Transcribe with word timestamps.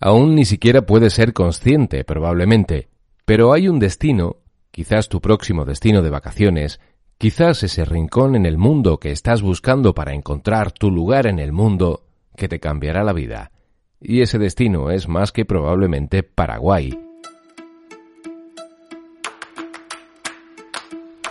Aún 0.00 0.34
ni 0.34 0.46
siquiera 0.46 0.86
puedes 0.86 1.12
ser 1.12 1.34
consciente, 1.34 2.04
probablemente, 2.04 2.88
pero 3.26 3.52
hay 3.52 3.68
un 3.68 3.78
destino, 3.78 4.38
quizás 4.70 5.10
tu 5.10 5.20
próximo 5.20 5.66
destino 5.66 6.00
de 6.00 6.08
vacaciones, 6.08 6.80
quizás 7.18 7.62
ese 7.62 7.84
rincón 7.84 8.34
en 8.34 8.46
el 8.46 8.56
mundo 8.56 8.98
que 8.98 9.10
estás 9.10 9.42
buscando 9.42 9.94
para 9.94 10.14
encontrar 10.14 10.72
tu 10.72 10.90
lugar 10.90 11.26
en 11.26 11.38
el 11.38 11.52
mundo, 11.52 12.06
que 12.34 12.48
te 12.48 12.60
cambiará 12.60 13.04
la 13.04 13.12
vida. 13.12 13.52
Y 14.00 14.22
ese 14.22 14.38
destino 14.38 14.90
es 14.90 15.06
más 15.06 15.32
que 15.32 15.44
probablemente 15.44 16.22
Paraguay. 16.22 16.98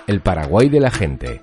El 0.05 0.21
Paraguay 0.21 0.69
de 0.69 0.79
la 0.79 0.91
gente. 0.91 1.41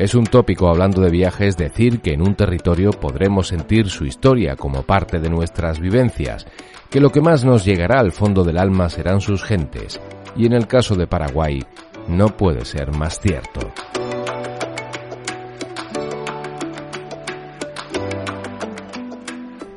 Es 0.00 0.14
un 0.14 0.24
tópico 0.24 0.70
hablando 0.70 1.02
de 1.02 1.10
viajes 1.10 1.58
decir 1.58 2.00
que 2.00 2.14
en 2.14 2.22
un 2.22 2.34
territorio 2.34 2.90
podremos 2.90 3.48
sentir 3.48 3.90
su 3.90 4.06
historia 4.06 4.56
como 4.56 4.82
parte 4.82 5.18
de 5.20 5.28
nuestras 5.28 5.78
vivencias, 5.78 6.46
que 6.88 7.00
lo 7.00 7.12
que 7.12 7.20
más 7.20 7.44
nos 7.44 7.66
llegará 7.66 8.00
al 8.00 8.10
fondo 8.10 8.42
del 8.42 8.56
alma 8.56 8.88
serán 8.88 9.20
sus 9.20 9.44
gentes, 9.44 10.00
y 10.34 10.46
en 10.46 10.54
el 10.54 10.66
caso 10.66 10.94
de 10.94 11.06
Paraguay 11.06 11.62
no 12.08 12.28
puede 12.28 12.64
ser 12.64 12.96
más 12.96 13.20
cierto. 13.20 13.60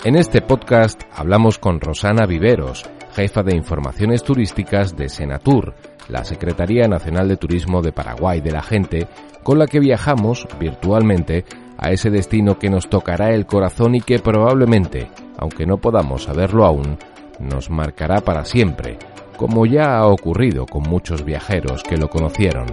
En 0.05 0.15
este 0.15 0.41
podcast 0.41 1.01
hablamos 1.13 1.59
con 1.59 1.81
Rosana 1.81 2.25
Viveros, 2.25 2.85
jefa 3.13 3.43
de 3.43 3.55
informaciones 3.55 4.23
turísticas 4.23 4.95
de 4.97 5.07
Senatur, 5.07 5.73
la 6.09 6.23
Secretaría 6.23 6.87
Nacional 6.87 7.27
de 7.27 7.37
Turismo 7.37 7.81
de 7.81 7.91
Paraguay 7.91 8.41
de 8.41 8.51
la 8.51 8.61
Gente, 8.61 9.07
con 9.43 9.59
la 9.59 9.67
que 9.67 9.79
viajamos 9.79 10.47
virtualmente 10.59 11.45
a 11.77 11.91
ese 11.91 12.09
destino 12.09 12.57
que 12.57 12.69
nos 12.69 12.89
tocará 12.89 13.33
el 13.33 13.45
corazón 13.45 13.95
y 13.95 14.01
que 14.01 14.19
probablemente, 14.19 15.09
aunque 15.37 15.65
no 15.65 15.77
podamos 15.77 16.23
saberlo 16.23 16.65
aún, 16.65 16.97
nos 17.39 17.69
marcará 17.69 18.21
para 18.21 18.45
siempre, 18.45 18.97
como 19.37 19.65
ya 19.65 19.97
ha 19.97 20.07
ocurrido 20.07 20.65
con 20.65 20.83
muchos 20.83 21.23
viajeros 21.23 21.83
que 21.83 21.97
lo 21.97 22.09
conocieron. 22.09 22.67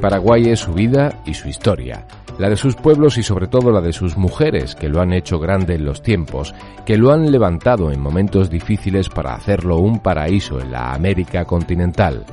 Paraguay 0.00 0.50
es 0.50 0.60
su 0.60 0.72
vida 0.72 1.20
y 1.24 1.34
su 1.34 1.48
historia, 1.48 2.04
la 2.38 2.50
de 2.50 2.56
sus 2.56 2.76
pueblos 2.76 3.18
y 3.18 3.22
sobre 3.22 3.46
todo 3.46 3.70
la 3.70 3.80
de 3.80 3.92
sus 3.92 4.16
mujeres, 4.16 4.74
que 4.74 4.88
lo 4.88 5.00
han 5.00 5.12
hecho 5.12 5.38
grande 5.38 5.74
en 5.74 5.84
los 5.84 6.02
tiempos, 6.02 6.54
que 6.84 6.96
lo 6.96 7.12
han 7.12 7.30
levantado 7.30 7.90
en 7.90 8.00
momentos 8.00 8.50
difíciles 8.50 9.08
para 9.08 9.34
hacerlo 9.34 9.78
un 9.78 10.00
paraíso 10.00 10.60
en 10.60 10.72
la 10.72 10.92
América 10.92 11.44
continental, 11.44 12.24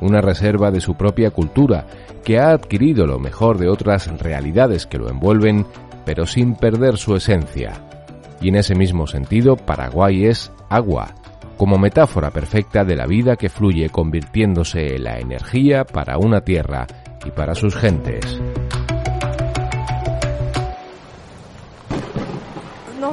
una 0.00 0.20
reserva 0.20 0.70
de 0.70 0.80
su 0.80 0.94
propia 0.94 1.30
cultura, 1.30 1.86
que 2.24 2.38
ha 2.38 2.50
adquirido 2.50 3.06
lo 3.06 3.18
mejor 3.18 3.58
de 3.58 3.68
otras 3.68 4.06
realidades 4.20 4.86
que 4.86 4.98
lo 4.98 5.08
envuelven, 5.08 5.66
pero 6.04 6.26
sin 6.26 6.54
perder 6.54 6.96
su 6.96 7.16
esencia. 7.16 7.72
Y 8.40 8.48
en 8.48 8.56
ese 8.56 8.74
mismo 8.74 9.06
sentido, 9.06 9.56
Paraguay 9.56 10.26
es 10.26 10.52
agua, 10.68 11.14
como 11.56 11.76
metáfora 11.76 12.30
perfecta 12.30 12.84
de 12.84 12.96
la 12.96 13.06
vida 13.06 13.36
que 13.36 13.50
fluye 13.50 13.90
convirtiéndose 13.90 14.96
en 14.96 15.04
la 15.04 15.18
energía 15.18 15.84
para 15.84 16.16
una 16.16 16.40
tierra 16.40 16.86
y 17.24 17.30
para 17.30 17.54
sus 17.54 17.74
gentes. 17.74 18.40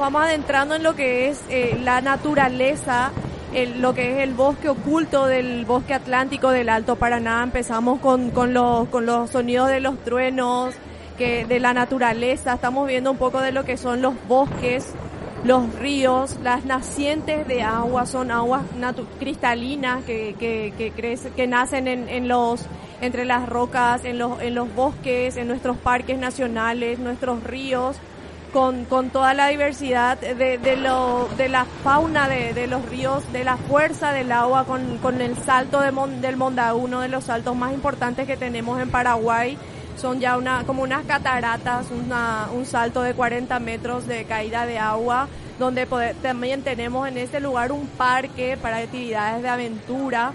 Vamos 0.07 0.23
adentrando 0.23 0.75
en 0.75 0.83
lo 0.83 0.95
que 0.95 1.27
es 1.27 1.41
eh, 1.49 1.77
la 1.83 1.99
naturaleza, 1.99 3.11
lo 3.75 3.93
que 3.93 4.13
es 4.13 4.17
el 4.19 4.35
bosque 4.35 4.69
oculto 4.69 5.25
del 5.25 5.65
bosque 5.65 5.93
atlántico 5.93 6.49
del 6.49 6.69
Alto 6.69 6.95
Paraná. 6.95 7.43
Empezamos 7.43 7.99
con, 7.99 8.31
con, 8.31 8.53
los, 8.53 8.87
con 8.87 9.05
los 9.05 9.31
sonidos 9.31 9.67
de 9.67 9.81
los 9.81 10.01
truenos, 10.05 10.73
que, 11.17 11.45
de 11.45 11.59
la 11.59 11.73
naturaleza. 11.73 12.53
Estamos 12.53 12.87
viendo 12.87 13.11
un 13.11 13.17
poco 13.17 13.41
de 13.41 13.51
lo 13.51 13.65
que 13.65 13.75
son 13.75 14.01
los 14.01 14.13
bosques, 14.29 14.93
los 15.43 15.75
ríos, 15.75 16.37
las 16.41 16.63
nacientes 16.63 17.45
de 17.45 17.63
agua, 17.63 18.05
son 18.05 18.31
aguas 18.31 18.63
cristalinas 19.19 20.05
que, 20.05 20.37
que, 20.39 20.73
que, 20.77 21.17
que 21.35 21.47
nacen 21.47 21.89
en, 21.89 22.07
en 22.07 22.29
los 22.29 22.65
entre 23.01 23.25
las 23.25 23.49
rocas, 23.49 24.05
en 24.05 24.19
los, 24.19 24.41
en 24.41 24.55
los 24.55 24.73
bosques, 24.73 25.35
en 25.35 25.49
nuestros 25.49 25.75
parques 25.75 26.17
nacionales, 26.17 26.97
nuestros 26.97 27.43
ríos 27.43 27.97
con, 28.57 28.85
con 28.85 29.11
toda 29.11 29.35
la 29.35 29.49
diversidad 29.49 30.17
de, 30.17 30.57
de, 30.57 30.77
lo, 30.77 31.29
de 31.37 31.47
la 31.47 31.65
fauna 31.83 32.27
de, 32.27 32.55
de, 32.55 32.65
los 32.65 32.83
ríos, 32.89 33.31
de 33.31 33.43
la 33.43 33.55
fuerza 33.55 34.11
del 34.11 34.31
agua, 34.31 34.65
con, 34.65 34.97
con 34.97 35.21
el 35.21 35.37
salto 35.37 35.79
de 35.79 35.91
del 36.19 36.37
Monda, 36.37 36.73
uno 36.73 37.01
de 37.01 37.07
los 37.07 37.25
saltos 37.25 37.55
más 37.55 37.71
importantes 37.71 38.25
que 38.25 38.35
tenemos 38.35 38.81
en 38.81 38.89
Paraguay. 38.89 39.59
Son 39.95 40.19
ya 40.19 40.37
una, 40.37 40.63
como 40.63 40.81
unas 40.81 41.05
cataratas, 41.05 41.91
una, 41.91 42.47
un 42.51 42.65
salto 42.65 43.03
de 43.03 43.13
40 43.13 43.59
metros 43.59 44.07
de 44.07 44.25
caída 44.25 44.65
de 44.65 44.79
agua, 44.79 45.27
donde 45.59 45.85
también 46.23 46.63
tenemos 46.63 47.07
en 47.07 47.19
este 47.19 47.39
lugar 47.39 47.71
un 47.71 47.85
parque 47.85 48.57
para 48.59 48.77
actividades 48.77 49.43
de 49.43 49.49
aventura. 49.49 50.33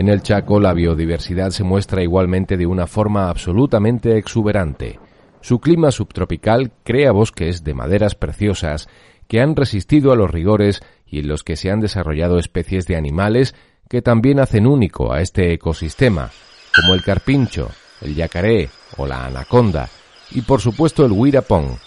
En 0.00 0.08
el 0.08 0.22
Chaco 0.22 0.60
la 0.60 0.72
biodiversidad 0.72 1.50
se 1.50 1.62
muestra 1.62 2.02
igualmente 2.02 2.56
de 2.56 2.64
una 2.64 2.86
forma 2.86 3.28
absolutamente 3.28 4.16
exuberante. 4.16 4.98
Su 5.42 5.60
clima 5.60 5.90
subtropical 5.90 6.72
crea 6.84 7.12
bosques 7.12 7.64
de 7.64 7.74
maderas 7.74 8.14
preciosas 8.14 8.88
que 9.28 9.42
han 9.42 9.54
resistido 9.54 10.10
a 10.10 10.16
los 10.16 10.30
rigores 10.30 10.80
y 11.04 11.18
en 11.18 11.28
los 11.28 11.44
que 11.44 11.56
se 11.56 11.70
han 11.70 11.80
desarrollado 11.80 12.38
especies 12.38 12.86
de 12.86 12.96
animales 12.96 13.54
que 13.90 14.00
también 14.00 14.40
hacen 14.40 14.66
único 14.66 15.12
a 15.12 15.20
este 15.20 15.52
ecosistema, 15.52 16.30
como 16.74 16.94
el 16.94 17.02
carpincho, 17.02 17.68
el 18.00 18.14
yacaré 18.14 18.70
o 18.96 19.06
la 19.06 19.26
anaconda, 19.26 19.90
y 20.30 20.40
por 20.40 20.62
supuesto 20.62 21.04
el 21.04 21.12
huirapón, 21.12 21.78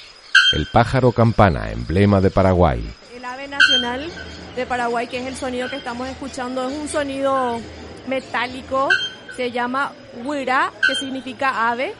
el 0.56 0.68
pájaro 0.72 1.14
campana, 1.14 1.72
emblema 1.72 2.22
de 2.22 2.30
Paraguay. 2.30 2.88
El 3.16 3.26
ave 3.26 3.48
nacional 3.48 4.08
de 4.56 4.68
Paraguay, 4.68 5.08
que 5.08 5.18
es 5.18 5.26
el 5.26 5.36
sonido 5.36 5.68
que 5.68 5.78
estamos 5.78 6.08
escuchando, 6.08 6.70
es 6.70 6.78
un 6.78 6.88
sonido 6.88 7.60
metálico, 8.08 8.90
se 9.36 9.52
llama 9.52 9.94
huira, 10.24 10.72
que 10.86 10.96
significa 10.96 11.70
ave, 11.70 11.94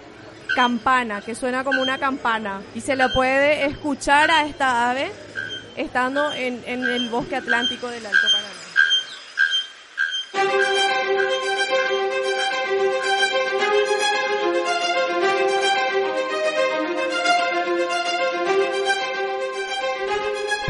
campana, 0.56 1.22
que 1.22 1.36
suena 1.36 1.64
como 1.64 1.82
una 1.82 1.98
campana. 1.98 2.62
Y 2.76 2.82
se 2.82 2.96
le 2.96 3.10
puede 3.10 3.66
escuchar 3.66 4.30
a 4.32 4.46
esta 4.46 4.90
ave 4.90 5.12
estando 5.76 6.32
en, 6.34 6.62
en 6.66 6.84
el 6.84 7.10
bosque 7.10 7.36
atlántico 7.36 7.88
del 7.88 8.06
Alto. 8.06 8.43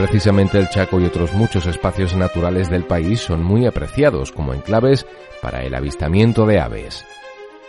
Precisamente 0.03 0.59
el 0.59 0.68
Chaco 0.68 1.00
y 1.00 1.06
otros 1.06 1.34
muchos 1.34 1.66
espacios 1.66 2.14
naturales 2.14 2.69
del 2.69 2.83
país 2.83 3.22
son 3.22 3.42
muy 3.42 3.66
apreciados 3.66 4.33
como 4.33 4.54
enclaves 4.54 5.07
para 5.42 5.63
el 5.63 5.74
avistamiento 5.74 6.45
de 6.45 6.60
aves. 6.60 7.06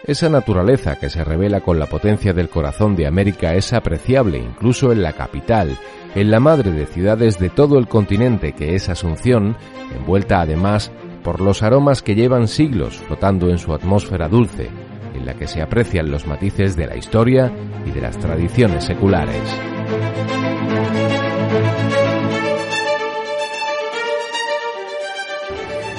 Esa 0.05 0.29
naturaleza 0.29 0.97
que 0.97 1.11
se 1.11 1.23
revela 1.23 1.61
con 1.61 1.79
la 1.79 1.87
potencia 1.87 2.33
del 2.33 2.49
corazón 2.49 2.97
de 2.97 3.07
América 3.07 3.55
es 3.55 3.73
apreciable 3.73 4.39
incluso 4.39 4.91
en 4.91 5.01
la 5.01 5.13
capital, 5.13 5.79
en 6.17 6.33
la 6.33 6.41
madre 6.41 6.73
de 6.73 6.87
ciudades 6.87 7.39
de 7.39 7.51
todo 7.51 7.79
el 7.79 7.87
continente 7.87 8.53
que 8.53 8.75
es 8.75 8.89
Asunción, 8.89 9.57
envuelta 9.95 10.41
además 10.41 10.91
por 11.23 11.41
los 11.41 11.63
aromas 11.63 12.03
que 12.03 12.17
llevan 12.17 12.49
siglos 12.49 12.97
flotando 12.97 13.49
en 13.49 13.59
su 13.59 13.73
atmósfera 13.73 14.29
dulce, 14.29 14.71
en 15.15 15.25
la 15.25 15.35
que 15.35 15.47
se 15.47 15.63
aprecian 15.63 16.11
los 16.11 16.27
matices 16.27 16.75
de 16.75 16.89
la 16.89 16.97
historia 16.97 17.53
y 17.87 17.93
de 17.93 18.01
las 18.01 18.19
tradiciones 18.19 18.83
seculares. 18.83 19.55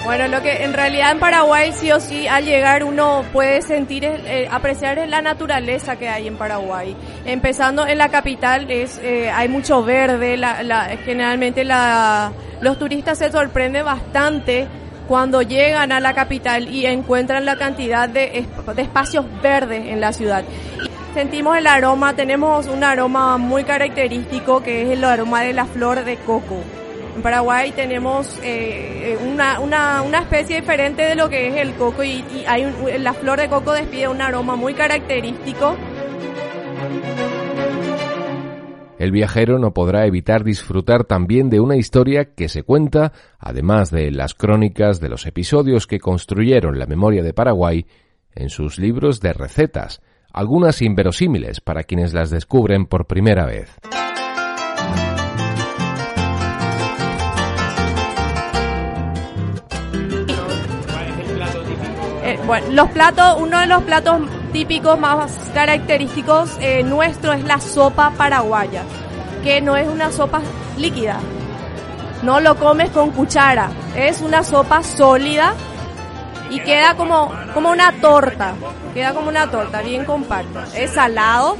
Bueno, 0.06 0.28
lo 0.28 0.44
que 0.44 0.64
en 0.64 0.74
realidad 0.74 1.12
en 1.12 1.20
Paraguay 1.20 1.72
sí 1.74 1.92
o 1.92 2.00
sí 2.00 2.28
al 2.28 2.46
llegar 2.46 2.84
uno 2.84 3.26
puede 3.34 3.64
sentir, 3.64 4.06
eh, 4.06 4.48
apreciar 4.50 5.00
la 5.10 5.22
naturaleza 5.22 5.96
que 5.96 6.08
hay 6.08 6.28
en 6.28 6.38
Paraguay. 6.38 6.96
Empezando 7.26 7.88
en 7.88 7.98
la 7.98 8.10
capital 8.10 8.70
es 8.70 9.00
eh, 9.00 9.32
hay 9.32 9.50
mucho 9.50 9.84
verde, 9.84 10.40
generalmente 11.04 11.66
los 11.66 12.78
turistas 12.78 13.18
se 13.18 13.32
sorprenden 13.32 13.84
bastante 13.84 14.68
cuando 15.08 15.42
llegan 15.42 15.92
a 15.92 16.00
la 16.00 16.14
capital 16.14 16.70
y 16.70 16.86
encuentran 16.86 17.44
la 17.44 17.58
cantidad 17.58 18.08
de, 18.08 18.48
de 18.76 18.82
espacios 18.84 19.26
verdes 19.42 19.88
en 19.88 20.02
la 20.02 20.14
ciudad. 20.14 20.46
Sentimos 21.16 21.58
el 21.58 21.66
aroma, 21.66 22.14
tenemos 22.14 22.68
un 22.68 22.84
aroma 22.84 23.38
muy 23.38 23.64
característico 23.64 24.62
que 24.62 24.82
es 24.82 24.90
el 24.90 25.04
aroma 25.06 25.44
de 25.44 25.54
la 25.54 25.66
flor 25.66 26.04
de 26.04 26.18
coco. 26.18 26.62
En 27.16 27.22
Paraguay 27.22 27.72
tenemos 27.72 28.38
eh, 28.44 29.18
una, 29.26 29.62
una, 29.62 30.02
una, 30.02 30.20
especie 30.20 30.60
diferente 30.60 31.04
de 31.04 31.16
lo 31.16 31.30
que 31.30 31.48
es 31.48 31.56
el 31.56 31.74
coco 31.76 32.04
y, 32.04 32.16
y 32.36 32.44
hay 32.46 32.66
la 33.00 33.14
flor 33.14 33.40
de 33.40 33.48
coco 33.48 33.72
despide 33.72 34.10
un 34.10 34.22
aroma 34.22 34.58
muy 34.58 34.74
característico. 34.74 35.78
El 39.00 39.12
viajero 39.14 39.58
no 39.58 39.74
podrá 39.74 40.06
evitar 40.08 40.44
disfrutar 40.44 41.06
también 41.06 41.50
de 41.50 41.62
una 41.62 41.78
historia 41.78 42.34
que 42.36 42.50
se 42.50 42.64
cuenta, 42.64 43.14
además 43.40 43.90
de 43.90 44.12
las 44.12 44.34
crónicas 44.34 45.00
de 45.00 45.08
los 45.08 45.26
episodios 45.26 45.88
que 45.88 46.02
construyeron 46.02 46.78
la 46.78 46.88
memoria 46.88 47.24
de 47.24 47.34
Paraguay, 47.34 47.86
en 48.36 48.50
sus 48.50 48.78
libros 48.78 49.22
de 49.22 49.32
recetas, 49.32 50.02
algunas 50.36 50.82
inverosímiles 50.82 51.62
para 51.62 51.84
quienes 51.84 52.14
las 52.14 52.30
descubren 52.30 52.88
por 52.88 53.06
primera 53.06 53.46
vez. 53.46 53.72
Eh, 62.22 62.38
bueno, 62.46 62.68
los 62.72 62.90
platos, 62.90 63.38
uno 63.40 63.60
de 63.60 63.68
los 63.68 63.84
platos 63.84 64.24
típicos 64.52 65.00
más 65.00 65.32
característicos 65.54 66.58
eh, 66.60 66.84
nuestro 66.84 67.32
es 67.32 67.46
la 67.46 67.62
sopa 67.62 68.12
paraguaya, 68.12 68.84
que 69.42 69.62
no 69.62 69.78
es 69.78 69.88
una 69.88 70.12
sopa 70.12 70.42
líquida, 70.78 71.18
no 72.24 72.42
lo 72.42 72.58
comes 72.58 72.90
con 72.90 73.12
cuchara, 73.12 73.70
es 73.96 74.20
una 74.20 74.44
sopa 74.44 74.84
sólida 74.84 75.54
y 76.50 76.60
queda 76.60 76.96
como, 76.96 77.32
como 77.54 77.72
una 77.72 77.92
torta, 77.94 78.54
queda 78.94 79.14
como 79.14 79.30
una 79.30 79.50
torta, 79.50 79.82
bien 79.82 80.06
compacta. 80.06 80.66
Es 80.76 80.92
salado 80.92 81.58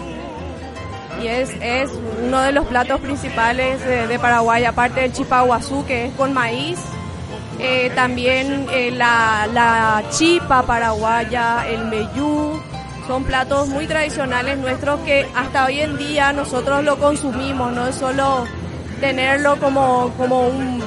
y 1.22 1.28
es, 1.28 1.52
es 1.62 1.90
uno 2.24 2.42
de 2.42 2.52
los 2.52 2.66
platos 2.66 3.00
principales 3.00 3.84
de, 3.86 4.20
Paraguay, 4.20 4.66
aparte 4.66 5.02
del 5.02 5.14
chipaguazú, 5.14 5.86
que 5.86 6.06
es 6.06 6.14
con 6.14 6.34
maíz. 6.34 6.80
Eh, 7.58 7.90
también 7.96 8.68
eh, 8.74 8.92
la, 8.92 9.48
la 9.54 10.04
chipa 10.10 10.64
paraguaya, 10.64 11.66
el 11.70 11.86
meyú, 11.86 12.60
son 13.08 13.24
platos 13.24 13.70
muy 13.70 13.86
tradicionales 13.86 14.58
nuestros 14.58 15.00
que 15.02 15.28
hasta 15.36 15.66
hoy 15.66 15.80
en 15.80 15.98
día 15.98 16.34
nosotros 16.34 16.84
lo 16.84 16.98
consumimos, 16.98 17.72
no 17.72 17.88
es 17.88 17.96
solo 17.96 18.46
tenerlo 19.00 19.58
como, 19.60 20.12
como 20.18 20.48
un, 20.48 20.82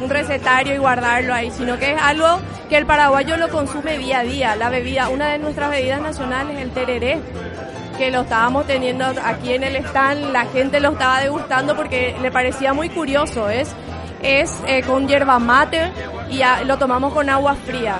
un 0.00 0.10
recetario 0.10 0.74
y 0.74 0.78
guardarlo 0.78 1.34
ahí, 1.34 1.50
sino 1.50 1.78
que 1.78 1.92
es 1.92 2.02
algo 2.02 2.40
que 2.68 2.76
el 2.76 2.86
paraguayo 2.86 3.36
lo 3.36 3.48
consume 3.48 3.98
día 3.98 4.20
a 4.20 4.22
día. 4.24 4.56
La 4.56 4.68
bebida, 4.68 5.08
una 5.08 5.28
de 5.28 5.38
nuestras 5.38 5.70
bebidas 5.70 6.00
nacionales, 6.00 6.58
el 6.58 6.70
tereré, 6.70 7.20
que 7.96 8.10
lo 8.10 8.22
estábamos 8.22 8.66
teniendo 8.66 9.04
aquí 9.24 9.52
en 9.52 9.62
el 9.62 9.76
stand, 9.76 10.32
la 10.32 10.46
gente 10.46 10.80
lo 10.80 10.92
estaba 10.92 11.20
degustando 11.20 11.76
porque 11.76 12.16
le 12.20 12.30
parecía 12.30 12.72
muy 12.72 12.88
curioso, 12.88 13.48
es, 13.48 13.70
es 14.22 14.52
eh, 14.66 14.82
con 14.82 15.06
yerba 15.06 15.38
mate 15.38 15.92
y 16.30 16.40
lo 16.66 16.76
tomamos 16.78 17.12
con 17.12 17.28
agua 17.30 17.54
fría. 17.54 17.98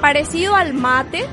Parecido 0.00 0.54
al 0.54 0.74
mate, 0.74 1.26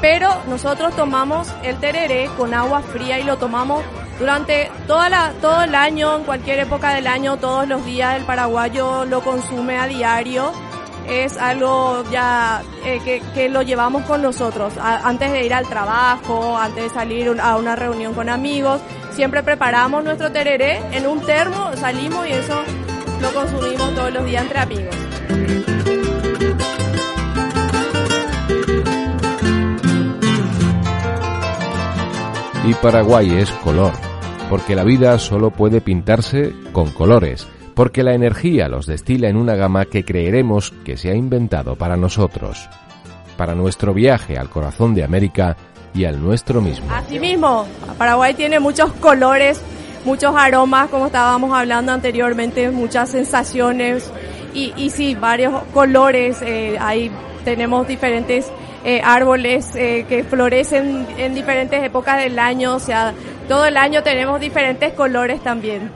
pero 0.00 0.30
nosotros 0.48 0.94
tomamos 0.96 1.52
el 1.62 1.76
tereré 1.76 2.30
con 2.36 2.54
agua 2.54 2.80
fría 2.82 3.18
y 3.18 3.24
lo 3.24 3.36
tomamos 3.36 3.82
durante 4.18 4.70
toda 4.86 5.08
la, 5.08 5.32
todo 5.40 5.62
el 5.62 5.74
año, 5.74 6.16
en 6.16 6.24
cualquier 6.24 6.60
época 6.60 6.94
del 6.94 7.06
año, 7.06 7.36
todos 7.36 7.68
los 7.68 7.84
días 7.84 8.16
el 8.16 8.24
paraguayo 8.24 9.04
lo 9.04 9.22
consume 9.22 9.78
a 9.78 9.86
diario 9.86 10.52
es 11.08 11.38
algo 11.38 12.04
ya 12.10 12.62
eh, 12.84 13.00
que, 13.02 13.22
que, 13.32 13.48
lo 13.48 13.62
llevamos 13.62 14.02
con 14.02 14.20
nosotros. 14.20 14.74
antes 14.78 15.32
de 15.32 15.46
ir 15.46 15.54
al 15.54 15.66
trabajo, 15.66 16.56
antes 16.58 16.84
de 16.84 16.90
salir 16.90 17.34
a 17.40 17.56
una 17.56 17.74
reunión 17.74 18.14
con 18.14 18.28
amigos, 18.28 18.80
siempre 19.12 19.42
preparamos 19.42 20.04
nuestro 20.04 20.30
tereré 20.30 20.80
en 20.92 21.06
un 21.06 21.20
termo, 21.24 21.70
salimos 21.76 22.26
y 22.28 22.32
eso 22.32 22.62
lo 23.20 23.32
consumimos 23.32 23.94
todos 23.94 24.12
los 24.12 24.24
días 24.26 24.42
entre 24.42 24.58
amigos. 24.58 24.94
Y 32.64 32.74
Paraguay 32.74 33.34
es 33.34 33.50
color, 33.50 33.92
porque 34.48 34.74
la 34.74 34.84
vida 34.84 35.18
solo 35.18 35.50
puede 35.50 35.80
pintarse 35.80 36.52
con 36.72 36.90
colores 36.90 37.46
porque 37.78 38.02
la 38.02 38.12
energía 38.12 38.66
los 38.66 38.86
destila 38.86 39.28
en 39.28 39.36
una 39.36 39.54
gama 39.54 39.84
que 39.84 40.04
creeremos 40.04 40.72
que 40.84 40.96
se 40.96 41.12
ha 41.12 41.14
inventado 41.14 41.76
para 41.76 41.96
nosotros, 41.96 42.68
para 43.36 43.54
nuestro 43.54 43.94
viaje 43.94 44.36
al 44.36 44.50
corazón 44.50 44.96
de 44.96 45.04
América 45.04 45.56
y 45.94 46.04
al 46.04 46.20
nuestro 46.20 46.60
mismo. 46.60 46.90
Asimismo, 46.90 47.68
Paraguay 47.96 48.34
tiene 48.34 48.58
muchos 48.58 48.92
colores, 48.94 49.60
muchos 50.04 50.34
aromas, 50.36 50.90
como 50.90 51.06
estábamos 51.06 51.52
hablando 51.56 51.92
anteriormente, 51.92 52.68
muchas 52.72 53.10
sensaciones 53.10 54.10
y, 54.52 54.72
y 54.76 54.90
sí, 54.90 55.14
varios 55.14 55.62
colores. 55.72 56.42
Eh, 56.42 56.76
ahí 56.80 57.12
tenemos 57.44 57.86
diferentes 57.86 58.50
eh, 58.84 59.00
árboles 59.04 59.74
eh, 59.76 60.04
que 60.08 60.24
florecen 60.24 61.06
en 61.16 61.34
diferentes 61.34 61.82
épocas 61.82 62.18
del 62.18 62.38
año, 62.38 62.74
o 62.74 62.80
sea, 62.80 63.14
todo 63.48 63.64
el 63.64 63.76
año 63.76 64.02
tenemos 64.02 64.40
diferentes 64.40 64.92
colores 64.92 65.42
también. 65.42 65.90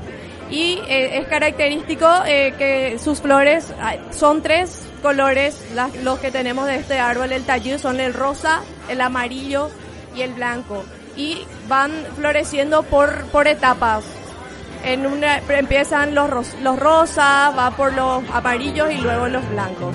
Y 0.51 0.81
eh, 0.89 1.19
es 1.19 1.27
característico 1.29 2.07
eh, 2.27 2.55
que 2.59 2.99
sus 2.99 3.21
flores 3.21 3.73
son 4.11 4.43
tres 4.43 4.83
colores. 5.03 5.57
Los 6.03 6.19
que 6.19 6.31
tenemos 6.31 6.67
de 6.67 6.77
este 6.77 6.99
árbol 6.99 7.33
el 7.33 7.45
tallú 7.45 7.79
son 7.79 8.01
el 8.01 8.13
rosa 8.13 8.61
el 8.89 9.01
amarillo 9.01 9.71
y 10.15 10.23
el 10.23 10.33
blanco. 10.33 10.85
Y 11.17 11.47
van 11.69 11.93
floreciendo 12.17 12.83
por 12.83 13.27
por 13.27 13.47
etapas. 13.47 14.05
En 14.85 15.07
una 15.07 15.39
empiezan 15.49 16.15
los 16.15 16.55
los 16.61 16.79
rosas 16.79 17.57
va 17.57 17.71
por 17.77 17.93
los 17.93 18.23
amarillos 18.33 18.91
y 18.91 18.99
luego 18.99 19.29
los 19.29 19.49
blancos 19.51 19.95